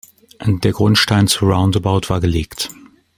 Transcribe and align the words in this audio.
Der 0.43 0.71
Grundstein 0.71 1.27
zu 1.27 1.45
„Roundabout“ 1.45 2.09
war 2.09 2.19
gelegt. 2.19 2.71